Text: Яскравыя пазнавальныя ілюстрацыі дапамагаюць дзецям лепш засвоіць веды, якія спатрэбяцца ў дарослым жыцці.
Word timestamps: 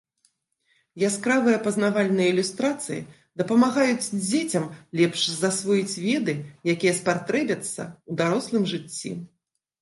Яскравыя 1.09 1.57
пазнавальныя 1.65 2.29
ілюстрацыі 2.33 2.97
дапамагаюць 3.41 4.11
дзецям 4.29 4.65
лепш 5.01 5.21
засвоіць 5.41 5.99
веды, 6.07 6.35
якія 6.75 6.95
спатрэбяцца 7.03 7.69
ў 7.69 8.23
дарослым 8.25 8.63
жыцці. 8.75 9.13